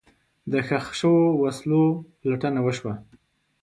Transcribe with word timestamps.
د 0.51 0.53
ښخ 0.67 0.85
شوو 0.99 1.23
وسلو 1.43 1.83
پلټنه 2.21 2.59
وشوه. 2.63 2.93